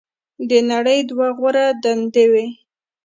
"د 0.49 0.51
نړۍ 0.71 0.99
دوه 1.09 1.27
غوره 1.37 1.65
دندې 1.83 2.25
وې. 2.31 2.47